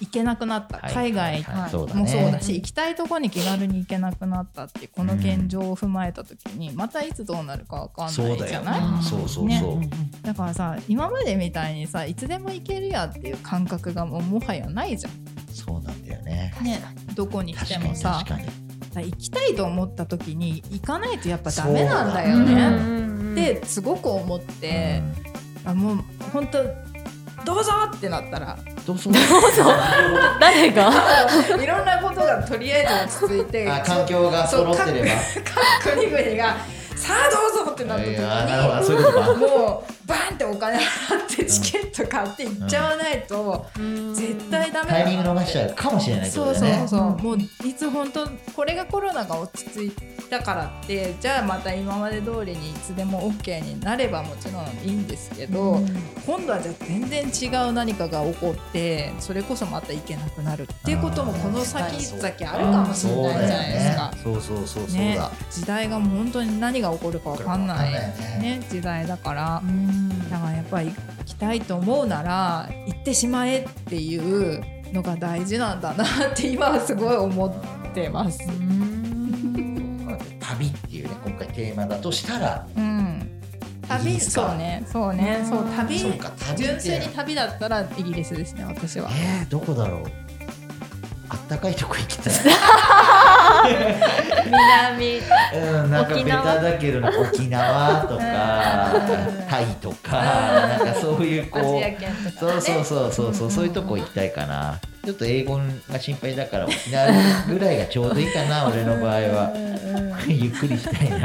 [0.00, 1.70] 行けなくなった、はい海外はい。
[1.70, 8.80] そうだもそうだねし、行きたいところに気軽に行けなくなったってこの現状を踏まえた時に、またいつどうなるかわかんないじゃない？
[8.80, 9.02] うん。
[9.02, 9.90] そうそうそう、ね。
[10.22, 15.10] だからさ今までみたいにさいつでも行けるやっていう感覚がもうもはやないじゃ
[15.52, 16.54] そうなんだよね。
[16.60, 16.82] ん、ね、
[17.14, 18.56] どこに来確かにてもさ確かにだか
[18.94, 23.32] ら行きたいと思った時に行かないとやっぱダメなんだよね。
[23.32, 25.02] ってすごく思って、
[25.64, 25.98] あもう
[26.32, 26.62] 本当
[27.44, 29.10] どうぞってなったらどうぞ
[30.40, 30.92] 誰が？
[31.62, 33.70] いろんなことがとりあえず落ち着いて。
[33.70, 35.10] あ環境が揃ってれば。
[35.84, 36.56] 各国々が
[36.96, 38.04] さあどうぞってなった
[38.84, 43.66] 時にもうバーンってお金払ってチケット買って行っちゃわないと
[44.14, 49.92] 絶対ダメタイだミング逃しちゃうかもしれないそうそうそう、もういつ本当これがコロナが落ち着い
[50.28, 55.80] たからってじゃあまた今まで通りにいつでも OK になればもちろんいいんですけど、
[56.26, 64.12] 今度はじゃあ全然違う何かが起こってそれこそまた行けなくなるっていうこともこの先々あるかもしれないじゃないですか。
[64.22, 65.16] そうそうそうそうね。
[65.16, 67.98] だ、時代がもう本当に何が起こるかわかんないね。
[68.40, 68.66] ね。
[68.70, 69.62] 時代だから。
[70.30, 77.54] だからやっぱり行きたいと思うなら行ってしまえっていうのが大事なんだなって今はすごい思っ
[77.94, 78.38] てます。
[80.40, 82.66] 旅っていうね今回テーマだとしたら。
[82.76, 83.28] うん。
[83.88, 84.84] 旅そうね。
[84.90, 85.44] そうね。
[85.48, 85.98] そう旅。
[86.56, 89.08] 純粋に旅だったらイギリスですね私は。
[89.12, 90.21] えー、どこだろう？
[91.52, 92.34] あったかいとこ行きたい。
[94.44, 95.18] 南。
[95.54, 98.02] うん、なんかベタだけど沖縄。
[98.02, 98.92] とか
[99.48, 101.96] タイとかなんかそういうこう圏
[102.38, 104.80] とか、そうそうそうそうそうそういうとこ行きたいかな。
[105.04, 105.58] ちょっと英語
[105.90, 107.12] が心配だから沖縄
[107.48, 109.52] ぐらいがちょうどいいかな俺の場合は。
[110.26, 111.16] ゆっくりしたいな。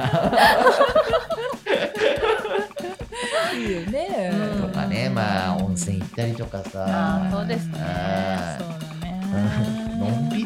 [3.56, 4.32] いいよね。
[4.62, 7.30] とかねまあ温泉行ったりとかさ。
[7.32, 7.80] そうですね。
[7.80, 9.87] あそうだーね。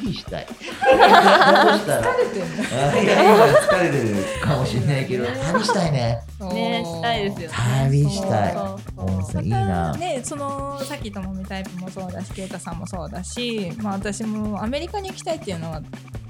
[0.01, 0.47] りしたい。
[0.47, 2.45] 疲れてる。
[2.45, 6.21] 疲れてるかもしれないけど旅したいね。
[6.53, 7.55] ねしたいですよね。
[7.85, 8.53] 旅したい。
[8.53, 9.47] そうそう温泉い。
[9.47, 9.93] いな。
[9.93, 15.81] ね、そのさっきともみタイプもそうだし啓太さんもそうだし、まあ、私もアメリカに行きたいっていうのは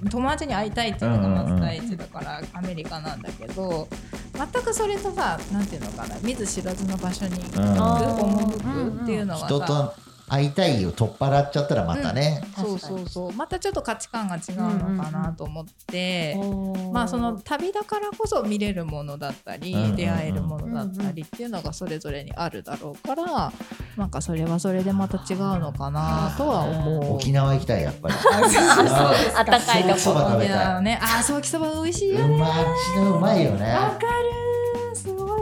[0.10, 3.88] 友達に会いたいっていうのがまず第一だからアメリカなんだけど
[4.34, 7.72] 全くそれとさなんていうのかな見ず知らずの場所に行くうん。
[7.76, 9.94] 赴くっていうのはさ、人と
[10.32, 13.34] 会いたいを取っ払っちゃったらまたね、そうそうそう。
[13.34, 14.56] またちょっと価値観が違う
[14.96, 16.36] のかなと思って。
[16.38, 23.52] おーまあその旅だからこそ見れるものだったり、うんうんうん出会えるものだったりっていうのがそれぞれにあるだろうから
[23.98, 27.16] なんかそれはそれでまた違うのかなとは思う。
[27.16, 28.16] 沖縄行きたいやっぱり。
[29.36, 30.00] あったかいとこ。
[30.00, 32.36] そば食べいやたいね、あー、ソーキそば美味しいよね。
[32.36, 33.70] うまいよね。
[33.74, 34.51] わかる。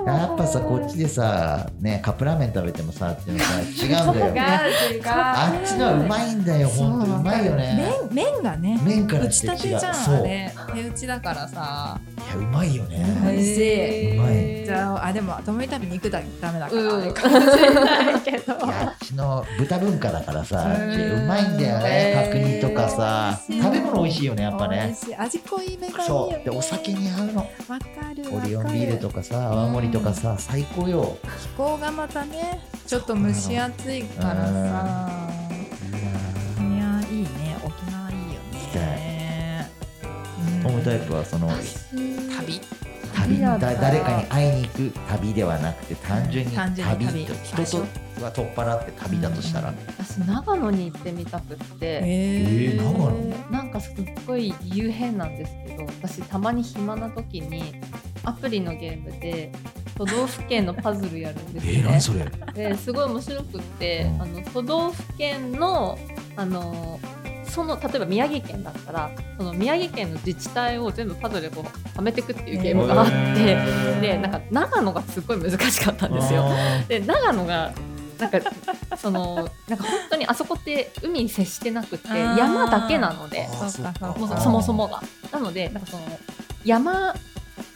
[0.06, 3.64] やっぱさこっちでさねカップラーメン食べてもさっていうのさ違
[4.08, 4.34] うんだよ
[4.92, 5.02] 違う違う。
[5.06, 8.80] あっちのはうまいんだよほんとうまいよね麺麺がね。
[8.84, 10.16] 麺から打して違うちたてじゃんそう。
[10.72, 12.00] 手打ちだからさ。
[12.30, 14.18] やうまいよ美ね味しい。
[14.18, 14.66] うまい。
[14.66, 17.02] じゃああでもともみ食べ肉だダメだから、うん。
[17.02, 18.54] あれかもしれないけど。
[18.54, 23.40] いやあっちの豚文化だからさうまいんだよね角煮とかさ。
[23.50, 25.16] 食べ物美味しいよねやっぱ美ね味しい。
[25.16, 26.38] 味濃いめがいいよそう。
[26.38, 26.44] ね。
[26.44, 27.38] でお酒に合うの。
[27.40, 27.46] わ
[27.80, 28.36] かるわかる。
[28.36, 31.18] オリオンビールとかさ泡盛とかさ最高よ。
[31.42, 35.29] 気候がまたねちょっと蒸し暑いからさ。
[40.70, 42.62] ホームタイプはその旅。
[43.28, 43.42] 旅。
[43.42, 43.58] だ。
[43.58, 46.84] 誰かに会いに行く旅ではなくて単純に旅。
[46.84, 47.26] 旅。
[47.26, 49.74] と人とは取っ払って旅だとしたら。
[49.98, 52.02] 私長野に行ってみたくって。
[52.04, 53.52] えー長野？
[53.52, 53.96] なんかすっ
[54.28, 57.74] ごい理由変なんですけど私たまに暇な時に
[58.24, 59.52] アプリのゲームで
[59.98, 62.00] 都道府県のパズルやるんですね。
[62.00, 62.26] それ？
[62.54, 64.22] ですごい面白くって、うん。
[64.22, 65.98] あの都道府県の
[66.36, 67.00] あの
[67.50, 73.58] その例えば宮城県だったらその宮城県の自治体を全部パズルでこうはめていくっていうゲームがあって、
[74.02, 76.46] でなんか長野がすごい難しかったんですよ。
[76.88, 77.74] で長野が
[78.20, 78.40] なんか
[78.98, 83.48] そのなんか本当にあそこって海に接してなくて山だけなので。
[84.42, 85.02] そもうそもが。
[85.32, 86.04] なのでなんかその
[86.66, 87.16] 山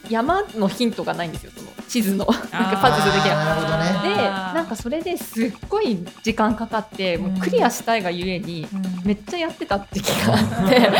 [0.08, 1.52] 山のヒントがないんですよ
[1.88, 3.40] 地図のなんかパズルできな。
[3.40, 4.16] あーなるほどね。
[4.16, 8.66] でなんかそれですっごい時間かかってもうクリアしたいがゆえに
[9.04, 10.90] めっちゃやってた時期があって。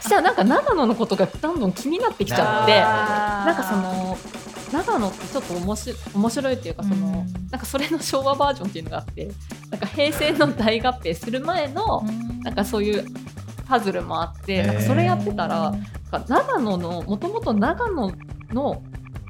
[0.00, 4.18] そしたらなんか長野のことがどんどん気になってきちゃってななんかその
[4.72, 7.48] 長野ってちょっと面白い面白いっていうかその、うん。
[7.50, 9.30] なんかそれの昭和バージョンっていうのがあって
[9.70, 12.04] なんか平成の大合併する前の
[12.42, 13.04] なんかそういう
[13.66, 18.12] パズルもあって、なんかそれやってたらなんか長野のもともと長野
[18.52, 18.82] の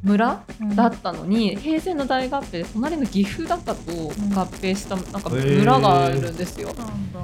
[0.05, 0.45] 村
[0.77, 6.69] だったのに、平成の大合併で隣の岐阜だったと合併したなんか村があるんですよ。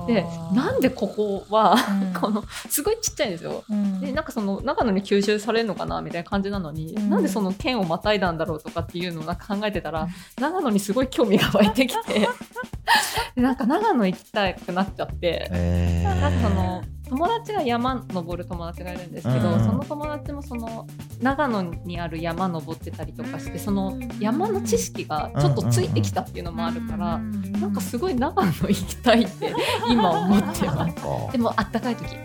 [0.06, 1.76] でなんでここは、
[2.18, 3.64] このすごいちっちゃいんですよ。
[4.00, 7.10] でなんかその長野に吸収されるのかなみたいな感じなのに、うん。
[7.10, 10.08] なんでその県をまたいだんだろうとかっていうのをなんか考えてたら、
[10.40, 12.20] 長野にすごい興味が湧いてきて
[13.36, 15.48] でなんか長野行きたくなっちゃって。
[15.50, 16.20] えー。
[16.20, 20.86] なんかその友達が山登る友達がいるんですけど、その友達もその
[21.20, 29.54] 長野にある山登ってたりとかしてその山の知識がちょっとついてきたっていうのもあるから、なんかすごい長野行きたいって
[29.88, 31.32] 今思ってます。
[31.32, 32.16] でもあったかい時。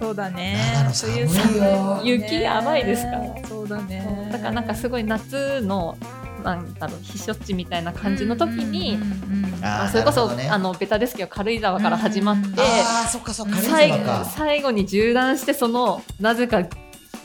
[0.00, 0.58] そうだね。
[0.92, 2.00] 冬寒いよ。
[2.04, 3.48] 雪やばいですから。
[3.48, 4.28] そうだね。
[4.32, 5.96] だからなんかすごい夏の
[6.44, 8.98] なんだろう避暑地みたいな感じの時に、
[9.60, 10.50] まあ、それこそ、なるほどね。
[10.50, 12.48] あのベタですけど軽井沢から始まって、
[14.36, 16.62] 最後に縦断してそのなぜか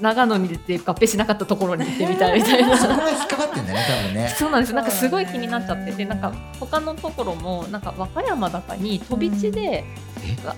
[0.01, 2.77] 長野に出て合併しなかったところに行ってみたいみたいな。
[2.77, 4.35] そこが引っかかってんだね多分ね。
[4.37, 5.99] そうなんですなんかすごい気になっちゃって。
[5.99, 9.83] てなんか他のところもなんか和歌山だかに飛び地で、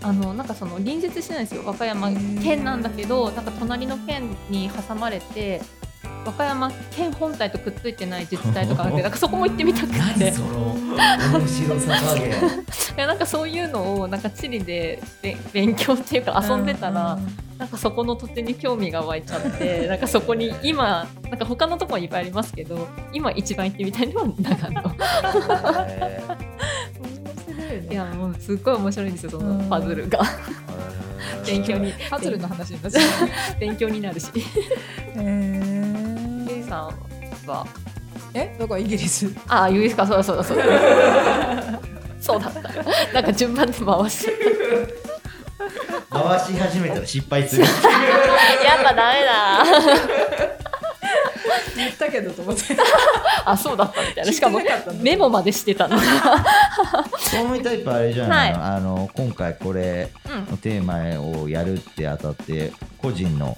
[0.02, 1.64] あのなんかその隣接してないんですよ。
[1.66, 5.62] 和歌山県なんだけどなんか隣の県に挟まれて
[6.26, 10.00] 和歌山県本体とくっついてない自治体とかあって なんかそこも行ってみたくて。
[10.00, 10.76] 何その
[11.34, 12.30] 面白さ加減。
[12.98, 17.18] いやなんかそういうのをなんか地理でべ勉強っていうか遊んでたら、
[17.58, 24.96] なんかそこの土地に興味が湧いちゃって なんかそこに今なんか他のところいっぱいありますけど今一番行ってみたいのは長野。
[27.74, 29.70] えいやもうすっごい面白いんですよそのうん。
[29.70, 30.20] パズルが。
[30.20, 30.62] ー。
[31.46, 33.04] 勉強にパズルの話になっちゃう。
[33.60, 34.28] 勉強になるし。
[35.16, 35.71] えゆい
[36.72, 37.68] さんは。
[38.34, 38.56] え？
[38.58, 39.30] どこイギリス。
[39.50, 40.08] ああゆいですか。
[40.08, 40.64] そうだそうだそうだ。
[42.22, 42.62] そうだった。
[43.14, 44.34] なんか順番で回して
[46.10, 47.64] 回し始めたら失敗する。
[48.64, 49.66] やっぱダメだ。
[51.76, 52.62] 言ったけどと思って。
[53.44, 54.32] あそうだったみたいな。
[54.32, 54.62] しかも
[55.02, 56.00] メモまでしてたの。
[56.00, 56.06] そ
[57.52, 58.54] ういうタイプあれじゃない。
[58.54, 60.52] の、あの今回これうん。
[60.52, 63.58] のテーマをやるってあたって個人の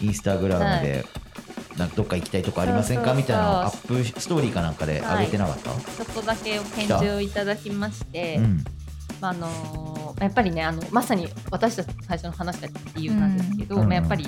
[0.00, 1.04] インスタグラムで、
[1.78, 3.12] なんかどっか行きたいとこありませんか？
[3.14, 8.64] みたいなのをアップストーリーかなんかで上げてなかった、ちょっとだけお返事をいただきまして、うん。
[9.20, 13.88] まああのやっぱりねあのまさに私たち最初の話した理由なんですけど、うん。
[13.88, 14.26] まあ、やっぱり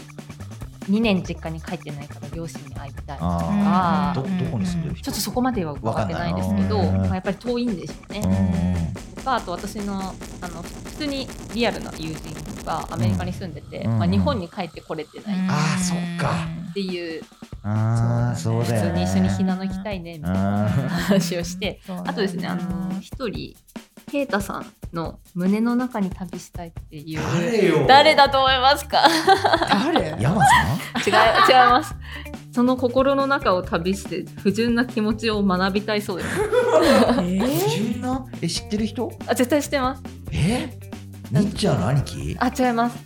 [0.90, 5.04] 2年実家に帰ってないから両親に会いたいとあかどどこに住んでる人？
[5.04, 8.90] ちょっとそこまでは分かってないんですけど、まあ、やっぱり遠いんでしょううね。
[8.90, 9.14] ん。
[9.16, 9.98] とかあと私の
[10.40, 13.98] あの普通にリアルな友人がアメリカに住んでて、うん。
[13.98, 16.34] まあ、日本に帰ってこれてないっあーそっか。
[16.74, 17.22] ていう、
[17.62, 19.04] ああそうだよね。
[19.04, 23.56] 普通に一緒にひなの行きたいねみたいなあ話をしてあとですねあの一人
[24.10, 27.86] ケイタさんの胸の中に旅したいっていう誰よ。
[27.86, 29.02] 誰だと思いますか？
[29.68, 30.12] 誰？
[30.16, 30.50] ー山さ
[31.06, 31.94] 違い違います。
[32.52, 36.40] その心の中を旅して不純な気持ちを学びたいそうです
[37.20, 38.24] ん不純な？
[38.40, 39.12] え知ってる人？
[39.26, 40.02] あ絶対してます。
[40.32, 40.70] え？
[41.30, 42.36] ニッチャーの兄貴？
[42.40, 42.96] あ違います。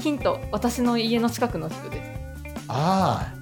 [0.00, 0.40] ヒント。
[0.50, 2.64] 私の家の近くの人です。
[2.68, 3.37] ああ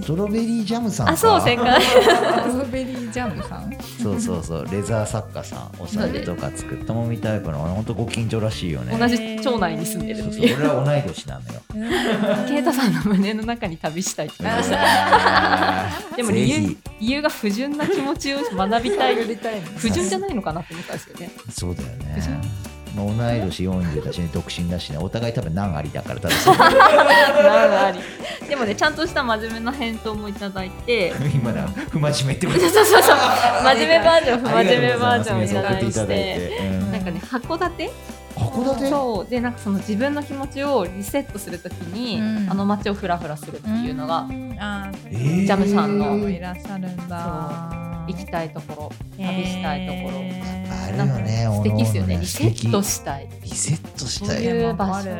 [0.00, 1.12] ストロベリージャムさんか。
[1.12, 1.82] あそう正解。
[1.82, 3.76] ストロベリージャムさん？
[4.00, 4.68] そうそうそう。
[4.70, 8.96] レザー作家さんお酒とか作ったもみタイプの本当ご近所らしいよね。
[8.96, 10.56] 同じ町内に住んでるそうっていう。
[10.56, 11.60] そう俺は同い年なのよ。
[12.48, 14.36] ケイタさんの胸の中に旅したいって。
[14.38, 19.18] 言いましたあーでも理由理由が不純な気持ちを学びたい。
[19.18, 19.66] やりたいの。
[19.76, 21.30] 不純じゃないのかなって思ったんですよね。
[21.50, 22.40] そうだよ不純？
[22.40, 22.48] ね
[22.94, 28.00] まあ同い年40だしね独身だしねお互い多分難ありだから多分あり。
[28.48, 31.12] でもねちゃんとした真面目な返答もいただいて。
[31.34, 32.60] 今だ不真面目ってこと。
[32.60, 33.02] そうそうそう。
[33.02, 33.16] そう
[33.64, 36.14] 真面目バージョン不真面目バージョンをいただいていただいて。
[36.14, 36.92] てうん。
[36.92, 37.90] なんかね函館？
[38.36, 38.88] 函館？
[38.88, 39.30] そう。
[39.30, 42.50] でなんかその自分の気持ちをリセットするときに、うん。
[42.50, 44.26] あの街をフラフラするっていうのが
[44.58, 45.46] あえー。
[45.46, 46.18] ジャムさんの。
[46.18, 52.18] ーいらっしゃるんだ行きたいところ旅したいところ、あるよね素敵ですよね。
[52.18, 53.28] リセットしたい。
[53.42, 54.28] リセットしたい。
[54.36, 55.10] そういう場所。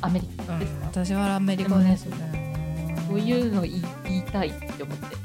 [0.00, 3.04] アメリカですか、私はアメリカですね。
[3.08, 5.16] そういうのを言い言いたいって思って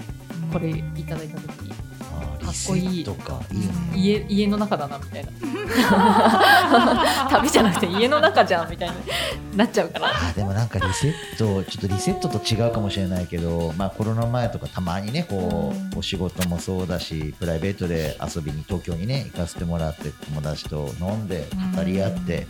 [0.51, 1.65] これいただいた時。
[1.65, 2.89] にあかっこいい。
[2.89, 5.31] リセットかいいね家家の中だなみたいな。
[7.29, 10.07] 旅じゃなくて家の中じゃんみたいになっちゃうから。
[10.07, 22.47] あでもなんかリセットちょっとリセットと違うかもしれないけど、まあ、コロナ前とかたまにねこうお仕事もそうだしプライベートで遊びに東京にね行かせてもらって友達と飲んで語り合って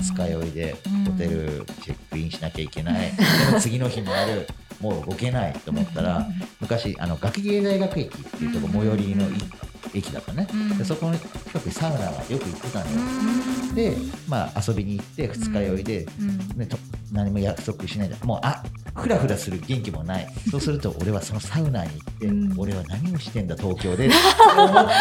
[0.00, 3.12] 二日酔いでホテルチェックインしなきゃいけない。
[3.46, 4.48] でも次の日もある
[4.82, 6.26] もう動けないと思ったら
[6.60, 9.26] 昔あの学芸大学駅っていうとこ最寄りの
[9.94, 10.46] 駅だったね。
[10.78, 11.28] でそこの近
[11.60, 12.98] くにサウナがよく行ってたのよ。
[13.74, 13.96] で
[14.28, 16.06] まあ遊びに行って二日酔いで
[16.56, 16.76] ね、と
[17.12, 18.62] 何も約束しないでもうあ
[18.94, 20.28] ふらふらする元気もない。
[20.50, 22.54] そうすると俺はそのサウナに行って、うん。
[22.58, 24.14] 俺は何をしてんだ東京でって
[24.56, 24.92] 思って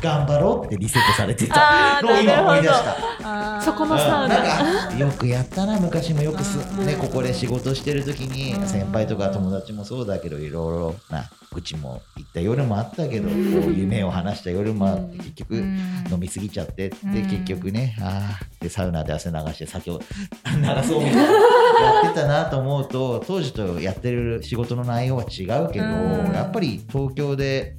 [0.06, 2.00] 頑張ろうってリセットされてた。
[2.02, 2.74] のを今思い出し
[3.20, 3.62] た。
[3.62, 4.28] そこのサウうん。
[4.28, 6.86] ナなんかよくやったな昔もよくす、うん。
[6.86, 8.66] ね、ここで仕事してる時にうん。
[8.68, 13.34] 先輩とか友達もそうだけどいろいろな愚痴も言った夜もあったけど、こ
[13.68, 17.12] う夢を話した夜もあって結局飲みすぎちゃってってうん。
[17.12, 19.98] 結局ねあーでサウナで汗流して酒を
[20.46, 25.88] 流そうみたいなやってたなと思うと当時とやってる仕事の内容は違うけどう
[26.30, 26.32] ん。
[26.32, 27.74] やっぱり東京で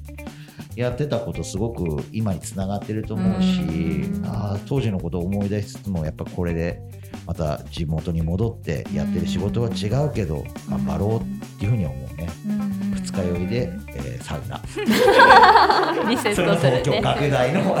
[0.76, 4.22] やってたことすごく今につながってると思うしうん。
[4.26, 6.80] あー当時のことを思い出しつつもやっぱこれで
[7.26, 11.24] また地元に戻ってやってる仕事は違うけど頑張ろうっ
[11.58, 12.28] ていうふうに思うね
[13.12, 14.60] 二日酔いで、えーサウナ。
[16.08, 17.62] リセットする東京ね学大の。
[17.62, 17.74] でも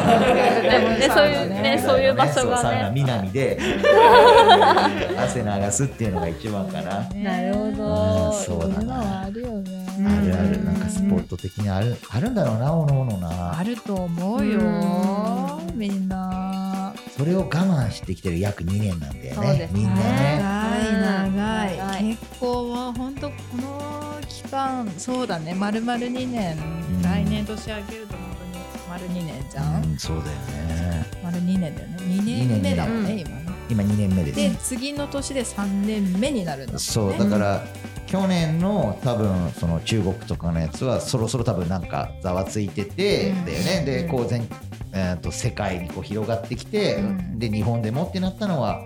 [0.90, 3.58] ねそういうねそういう場所がそうサウナね南で
[5.16, 7.08] 汗流すっていうのが一番かな。
[7.14, 9.22] なるほうんどそうだな。
[9.22, 9.86] あるよね。
[9.98, 10.64] あるある。
[10.64, 13.58] なんかスポット的にあるあるんだろうなおのおのな。
[13.58, 14.58] あると思うよ。
[14.58, 15.78] うん。
[15.78, 16.92] みんな。
[17.16, 19.58] それを我慢してきてる約2年なんだよね。
[19.58, 19.68] ね。
[19.72, 20.38] みんなね。
[20.42, 21.76] 長い長い。
[21.76, 22.04] 長い。
[22.04, 24.01] 結構は本当この
[24.44, 25.54] 期間そうだね。
[25.54, 27.02] 丸々2年、ん。
[27.02, 30.30] 来年年明けると本当に丸2年じゃん、うんそうだよ
[30.68, 31.06] ね。
[31.22, 31.96] 丸2年だよね。
[31.98, 33.46] 2年目だもんね二今ね。
[33.70, 34.36] 今2年目です。
[34.36, 36.78] で次の年で3年目になるんだね。
[36.78, 37.62] そうだから
[38.06, 43.44] 去年の多分その中国とかのやつはそろそろ多分なんかざわついててうん。
[43.46, 43.82] だよね。
[43.86, 44.08] でうん。
[44.10, 44.46] こう全
[44.92, 47.38] えーと世界にこう広がってきてうん。
[47.38, 48.82] で日本でもってなったのは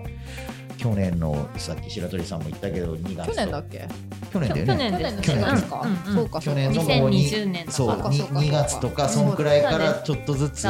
[0.77, 3.87] 去年のさっき白鳥さんも言ったけど2月去年だっけ？
[4.31, 4.67] 去年だよね。
[4.67, 5.97] 去年です去年去年か、うんうん。
[5.97, 7.71] そうかそうか去年のもうに2020年だ。
[7.71, 7.89] そう。
[7.91, 8.15] そうかそうか。
[8.17, 10.67] そうか 2, 月とかそんくらいからちょっとずつ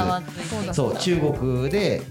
[0.71, 2.01] そう中国で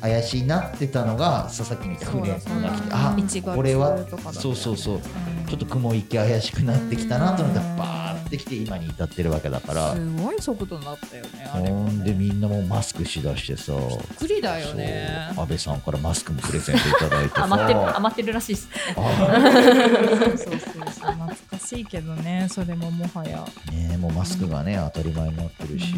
[0.00, 2.50] 怪しいなってたのがささっき見た船が来て。
[2.90, 3.96] あ1月これは？
[4.32, 4.94] そうそうそう。
[4.96, 5.00] うん。
[5.46, 8.01] ちょっと雲行き怪しくなってきたなと思ったらうんバー
[8.32, 9.94] ってきて今に至ってるわけだから。
[9.94, 11.68] すごい速度になったよねあれ。
[11.68, 13.72] ほもんでみんなもうマスクしだしてさ。
[13.72, 15.32] びっくりだよね。
[15.36, 17.44] 安倍さんからマスクもプレゼントいただいてさ。
[17.44, 18.68] 余ってる余ってるらしいです。
[18.96, 23.44] あそうそうそうそう懐かしいけどねそれももはや。
[23.70, 25.92] ねもうマスクがね当たり前になってるし。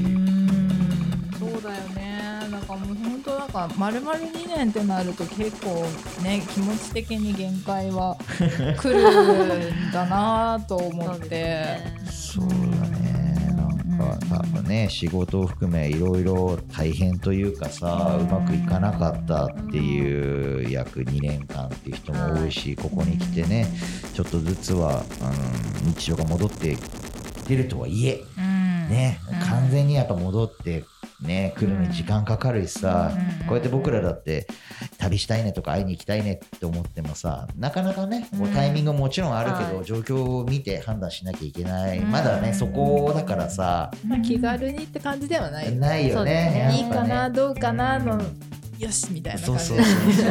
[1.39, 2.14] そうだよね
[2.65, 5.87] だからもう本当なんか丸々2年ってなると結構
[6.23, 8.17] ね気持ち的に限界は
[8.81, 11.79] 来るんだなと思って。
[12.11, 12.55] そうだ
[12.89, 13.35] ね。
[13.99, 23.69] なんか多分ね仕事を含めいろいろ大変というかさうまくいかなかったっていう約2年間っていう人も多いしここに来てね
[24.15, 25.05] ちょっとずつは、
[25.85, 28.89] うん、日常が戻ってきてるとはいえうん。
[28.89, 29.49] ねうん。
[29.49, 30.85] 完全にやっぱ戻って
[31.25, 33.47] ね来るのに時間かかるしさうん。
[33.47, 34.47] こうやって僕らだって
[34.99, 39.85] 旅したいねとか会いに行きたいねって思ってもさなかなかねこうタイミングももちろんあるけど、はい。
[39.85, 42.11] 状況を見て判断しなきゃいけない、うん。
[42.11, 43.91] まだねそこだからさ。
[44.07, 45.67] まあ気軽にって感じではない。
[45.67, 45.79] よね。
[45.79, 46.71] ないよね。
[46.73, 47.09] いいやっぱね。
[47.09, 48.21] かなどうかなの
[48.79, 50.23] よしみたいなそうそうそうそ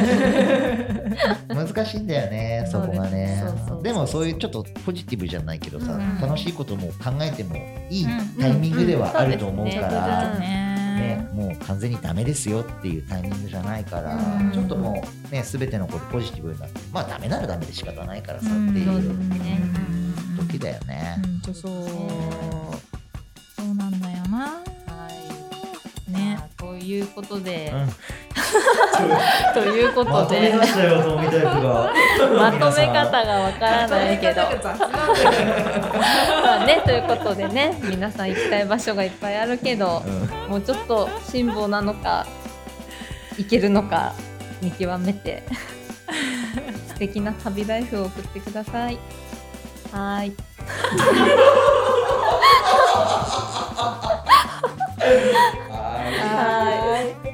[1.53, 1.55] う。
[1.65, 3.43] 難しいんだよねそこがね。
[3.81, 6.19] でもそういうちょっとポジティブじゃないけどさ、うん。
[6.21, 7.55] 楽しいことも考えても
[7.89, 8.09] いいうん。
[8.39, 9.79] タイミングではあると思ううんうん。
[9.79, 14.51] から、そうですね、もう完全にダメですよっていうタイミングじゃないから、うん。
[14.51, 19.01] ちょっともうね全てのことポジティブになってまあダメならダメで仕方ないからさうんっていそう
[20.47, 21.21] 時だよね。
[21.23, 21.41] うん。
[21.41, 21.71] とそう。
[23.55, 24.39] そうなんだよな。
[24.39, 24.61] は
[26.07, 26.11] い。
[26.11, 26.35] ね。
[26.37, 27.89] まあということで、うん
[29.53, 31.93] ということでしたよ、トミタイプが。
[32.37, 34.41] まとめ方がわからないけど
[36.43, 42.25] まあねということでね皆さん行きたい場所がいっぱいあるけど、うんもうちょっと辛抱なのか
[43.37, 44.13] 行けるのか
[44.61, 45.43] 見極めて
[46.87, 48.99] 素敵な旅ライフを送ってください。
[49.91, 50.35] はーい。
[56.19, 57.32] はーい。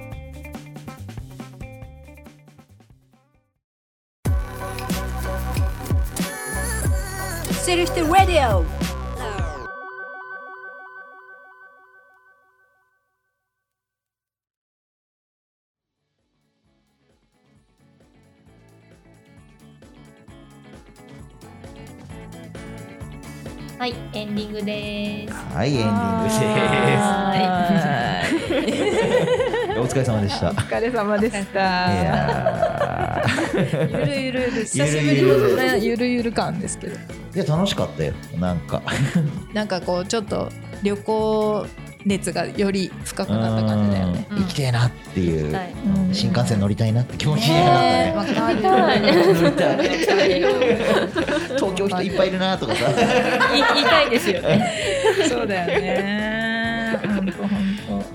[7.69, 8.65] してる人ラディオ
[23.77, 25.33] はいエンディングです。
[25.33, 26.37] はいエンディングです。
[26.37, 27.35] は
[29.75, 29.79] い。
[29.79, 30.49] お疲れ様でした。
[30.49, 31.91] お疲れ様でした。
[33.55, 34.77] ゆるゆるです。
[34.77, 37.18] 久しぶりのゆるゆる感ですけど。
[37.35, 38.13] いや楽しかったよ。
[38.39, 38.81] なんか。
[39.53, 40.49] なんかこうちょっと
[40.83, 41.65] 旅行
[42.05, 44.25] 熱がより深くなった感じだよね。
[44.31, 44.37] うん。
[44.39, 45.53] 行きたいなっていう。
[45.53, 45.73] はい。
[45.85, 49.93] うん新幹線乗りたいなって気持ちになったね。
[51.55, 52.81] 東京人いっぱいいるなとかさ。
[53.51, 54.73] 言い言いたいですよね。
[55.29, 56.99] そうだよね。
[57.03, 57.49] 本当本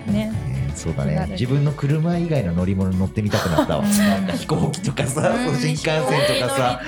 [0.07, 0.13] 当。
[0.13, 0.33] ね。
[0.75, 1.27] そうだね。
[1.31, 6.81] 自分の車以外の乗り物に乗ってみたくなったわなんか飛行機とかさ新幹線とかさ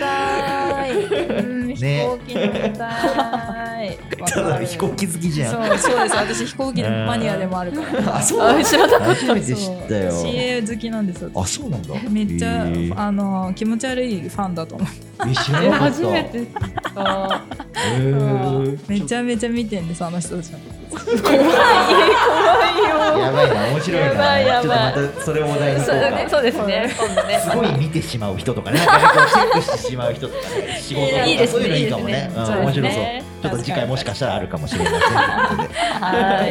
[1.39, 3.99] うん飛ね行機乗りたい。
[4.27, 5.53] ただ飛行機好きじゃん。
[5.53, 6.17] そうそうです。
[6.17, 8.17] 私飛行機マニアでもあるから。
[8.17, 8.39] あそう。
[8.39, 10.13] なんだ知らなかっ初めて知ったよ。
[10.13, 11.31] CA 好きなんですよ。
[11.35, 11.95] あそうなんだ。
[12.11, 12.67] めっちゃ、
[12.97, 14.87] あの気持ち悪いファンだと思
[15.35, 15.85] 知らなかった。
[15.85, 16.47] 初めて知っ
[16.95, 17.43] た。
[17.77, 20.77] へーめちゃめちゃ見てんですあの人たちのこと。
[20.97, 21.45] 怖い怖いよ。
[23.19, 24.07] やばいな面白いな。
[24.07, 24.95] やばいやばい。
[24.95, 26.95] ちょっとまたそれ題にそうですね。
[26.99, 27.41] 今度ね。
[27.41, 32.31] すごい見てしまう人とかね、チェックしてしまう人とかね、仕事いいですいうのいいかもね。
[32.35, 33.25] うん面白そうね。
[33.43, 35.15] ちょっと次回もしかしたらあるかもしれませんという
[35.49, 35.79] ことで。
[35.79, 36.47] は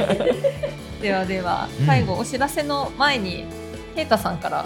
[0.99, 1.01] い。
[1.01, 3.45] ではではうん最後お知らせの前に
[3.95, 4.65] ケイタさんから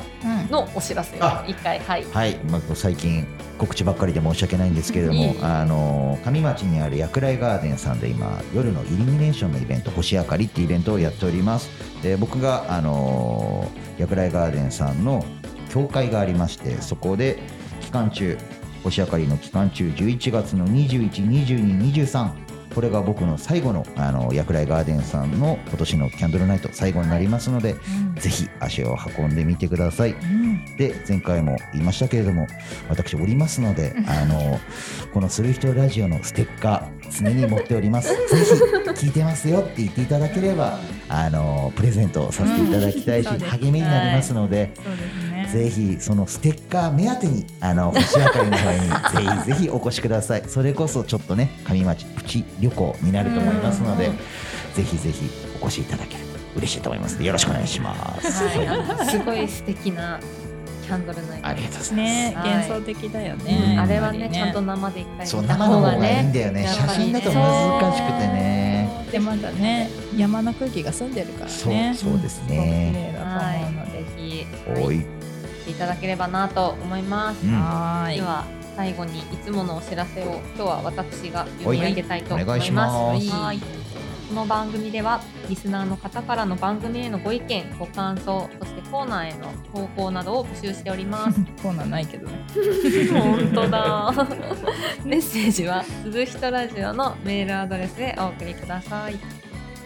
[0.49, 2.05] のお知らせをあ一回はい。
[2.05, 3.27] はい、まあ、最近
[3.59, 11.69] 告知ばっかりで申し訳ないんですけれどもあの上町にある薬来ガーデンさんで今夜のイルミネーションのイベント星明かりっていうイベントをやっております。
[12.01, 15.23] で、僕があの薬来ガーデンさんの
[15.69, 17.37] 教会がありまして、そこで
[17.81, 18.37] 期間中
[18.83, 21.11] 星明かりの期間中11月の21、
[21.45, 27.75] 22、23これが僕の最後のあの薬来ガーデンさんの今年のキャンドルナイト最後になりますので、
[28.19, 30.15] ぜひ足を運んでみてください。
[30.77, 32.47] で前回も言いましたけれども
[32.87, 34.59] 私おりますのであの
[35.13, 38.09] この「する人ラジオ」のステッカー常に持っております。
[38.29, 43.39] ぜひ聞いてますよって言っていただければあのプレゼントさせていただきたいし、うん。
[43.39, 45.28] 励みになりますので、そうですね。
[45.51, 48.79] ぜひそのステッカー目当てにあの星明かりの方に
[49.35, 54.17] ぜひぜひお越しくださいそれこそちょっとね上町プチ旅行になると思いますのでうん
[54.75, 55.29] ぜひぜひ
[55.61, 58.43] お越しいただけると嬉しいと思いますよろしくお願いします。
[58.43, 60.19] はい すごい素敵な
[60.85, 61.95] キャンドルナイトありがとうございます。
[61.95, 63.71] ね、はい幻想的だよね。
[63.73, 66.67] うんあれはねやっぱりちゃんと生で一回そう生の方がいいんだよね。
[66.67, 68.89] 写やっぱり真だと難しくてね。
[69.11, 71.93] でまだね山の空気が澄んでるからそうね。
[71.95, 73.13] そうですすごく綺ね。
[73.13, 73.99] 麗だと思うので。
[73.99, 74.47] ぜひ
[74.85, 74.95] おい。
[74.97, 75.05] はいし
[75.69, 77.45] ていただければなと思います。
[77.45, 78.15] うんはーい。
[78.17, 78.45] では
[78.75, 82.95] 最後にいつものお知らせを今日は私が読み上げたいと思います。
[82.95, 83.59] はいお願いしますはい
[84.29, 91.41] この番組ではリスナーの方からの番組へのご意見、ご感想、そしてコーナーへの投稿などを募集しております。
[91.63, 92.45] コーナーないけどね。
[93.11, 94.13] 本当だ。
[95.03, 99.17] メッセージはする人ラジオのメールアドレスでお送りください。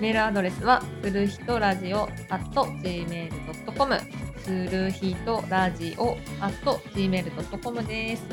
[0.02, 6.54] メールアドレスはする人ラジオ at gmail.com する人ラジオ at
[6.94, 8.24] gmail.com です。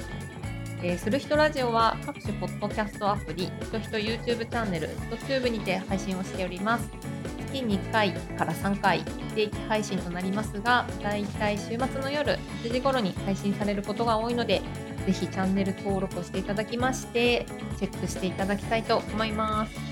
[0.83, 6.91] えーする人ラジオは各種ポッドキャストアプリ、ひとひと YouTube チャンネル、ひとチューブにて配信をしております。
[7.39, 9.05] 月に1回から3回
[9.37, 14.63] 定期配信となりますが、だいたい週末の夜8時頃に配信されることが多いので、
[15.07, 17.47] ぜひチャンネル登録をしていただきまして、
[17.79, 19.90] チェックしていただきたいと思います。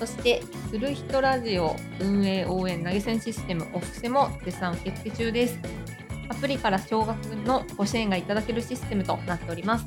[0.00, 5.58] そして、する人ラジオ運営応援投げ銭システムオフセも絶賛受付中です。
[6.30, 9.84] アプリから少額のご支援がいただけるシステムとなっております。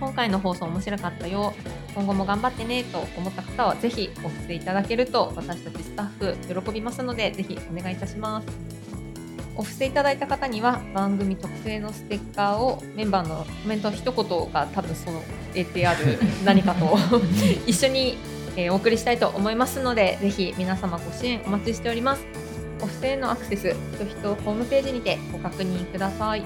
[0.00, 1.52] 今回の放送面白かったよ。
[1.94, 8.46] 今後も頑張ってねと思った方はぜひお布施いただけると私たちスタッフ喜びますのでぜひお願いいたします。
[9.54, 15.22] お布施いただいた方には番組特製のステッカーをメンバーのコメント一言が多分その
[15.54, 16.96] 得てある何かと
[17.66, 18.16] 一緒に、
[18.60, 22.24] えーお送りしたいと思いますのでぜひ皆様ご支援お待ちしております。
[22.82, 26.42] お布施へのアクセス、ひとひとホームページにてご確認ください。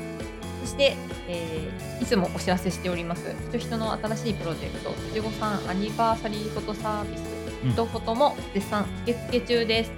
[0.62, 0.96] そして、
[1.28, 7.20] えーいつもお知らせしております、ひとひとの新しいプロジェクト、七五三アニバーサリーフォトサービス、
[7.64, 9.92] うんひとフォトも絶賛受付中です。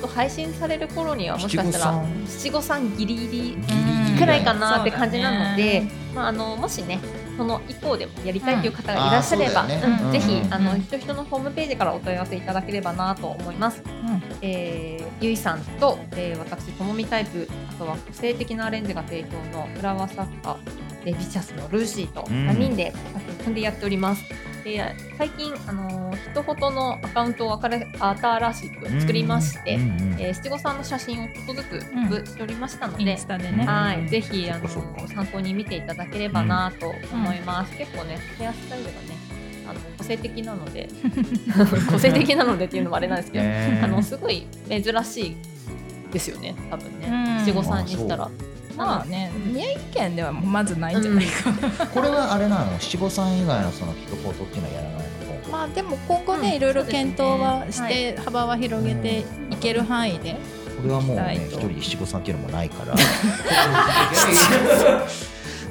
[0.00, 3.56] と配信される頃にはもしかしたら七五三ギリギリ
[4.18, 5.82] くらいかなって感じなので、
[6.14, 6.98] まあ、あのもしね
[7.36, 10.12] その一方でもやりたいという方がいらっしゃれば、ねうん。
[10.12, 13.82] ぜひうんあのひとひとのホームページからお問い合わせいただければなと思います。
[14.42, 20.56] えーゆいさんと、えー私ともみタイプあとは個性的なアレンジが定評のフラワー作家
[21.04, 22.48] レビチャスのルーシーとうん。
[22.48, 22.92] 3人で
[23.44, 24.22] 組んでやっております。
[24.60, 29.84] で最近あのひとフォトのアカウントを新しく作りまして、うんう
[30.16, 33.64] んえー七五三の写真をちょっとずつアップしておりましたのイで、ンスタでね。
[33.64, 35.14] はい、ぜひあのそっかそっか。
[35.14, 37.76] 参考に見ていただければなと思います。
[37.76, 38.96] 結構ねヘアスタイルがね
[39.68, 40.88] あの個性的なので
[41.90, 45.36] 個性的なのでっていうのもあれなんですけど、ねあのすごい珍しい
[46.12, 47.06] ですよね多分ね。
[47.08, 47.24] うん。
[47.44, 48.30] 七五三にしたら。
[48.80, 51.50] まあね宮城県ではまずないんじゃないか。
[51.50, 52.78] な、これはあれなの？
[52.80, 55.00] 七五三以外のそのヒットフォトっていうのはやらないの
[55.50, 56.54] まあでも今後ね、うん。
[56.56, 59.20] いろいろ検討はして幅は広げて
[59.50, 60.34] いける範囲で、
[60.80, 62.94] これはもうねはい一人で七五三っていうのもないから。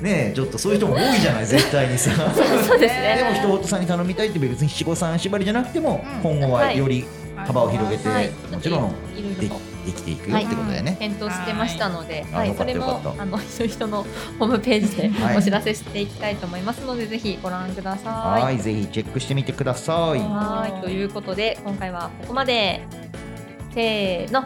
[0.02, 1.46] ねえちょっとそういう人も多いじゃない？
[1.46, 2.12] 絶対にさ。
[2.34, 3.18] そうですね。
[3.18, 6.22] でも一言さんに頼みたいって別に七五三縛りじゃなくても、うん。
[6.38, 7.06] 今後はより
[7.36, 8.30] 幅を広げて、はい。
[8.50, 8.94] もちろん
[9.40, 9.50] で
[9.90, 14.06] いろいろとできていくよってことだよね、検討してましたので、はい、それもあの人人の
[14.40, 15.38] ホームページではい。
[15.38, 18.44] お知らせしていきたいと思いますので、ぜひご覧ください。
[18.44, 18.58] はい。
[18.58, 20.20] ぜひチェックしてみてください。
[20.20, 20.82] はい。
[20.82, 22.82] ということで今回はここまで。
[23.74, 24.42] せーの。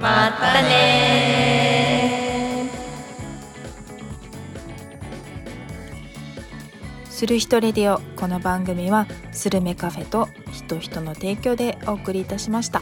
[0.00, 2.68] またね
[7.08, 8.14] する人レディオ。
[8.24, 12.80] この番組はスルメカフェと人人の提供でお送りいたしました